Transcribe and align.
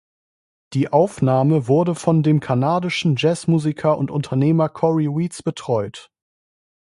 Die 0.73 0.91
Aufnahme 0.91 1.67
wurde 1.67 1.93
von 1.93 2.23
dem 2.23 2.39
kanadischen 2.39 3.17
Jazzmusiker 3.17 3.99
und 3.99 4.09
Unternehmer 4.09 4.67
Cory 4.67 5.05
Weeds 5.05 5.43
betreut. 5.43 6.09